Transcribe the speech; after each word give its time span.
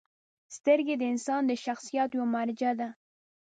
•سترګې 0.55 0.95
د 0.97 1.03
انسان 1.13 1.41
د 1.47 1.51
شخصیت 1.65 2.09
یوه 2.13 2.27
مرجع 2.35 2.71
ده. 2.79 2.89